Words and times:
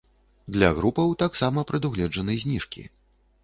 Для 0.55 0.69
групаў 0.79 1.13
таксама 1.23 1.67
прадугледжаны 1.73 2.41
зніжкі. 2.45 2.91